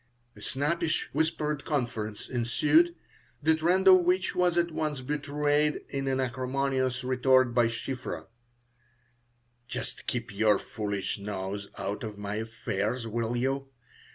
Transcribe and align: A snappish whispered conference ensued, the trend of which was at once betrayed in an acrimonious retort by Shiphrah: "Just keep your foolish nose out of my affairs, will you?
A 0.35 0.41
snappish 0.41 1.11
whispered 1.13 1.63
conference 1.63 2.27
ensued, 2.27 2.95
the 3.43 3.53
trend 3.53 3.87
of 3.87 3.99
which 3.99 4.35
was 4.35 4.57
at 4.57 4.71
once 4.71 4.99
betrayed 5.01 5.81
in 5.89 6.07
an 6.07 6.19
acrimonious 6.19 7.03
retort 7.03 7.53
by 7.53 7.67
Shiphrah: 7.67 8.25
"Just 9.67 10.07
keep 10.07 10.33
your 10.33 10.57
foolish 10.57 11.19
nose 11.19 11.69
out 11.77 12.03
of 12.03 12.17
my 12.17 12.37
affairs, 12.37 13.05
will 13.05 13.35
you? 13.37 13.67